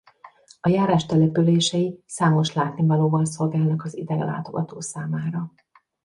[0.61, 5.53] A járás települései számos látnivalóval szolgálnak az idelátogató számára.